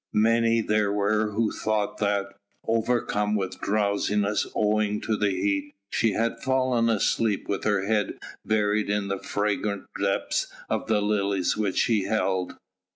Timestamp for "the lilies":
10.87-11.55